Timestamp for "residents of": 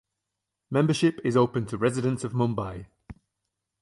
1.77-2.33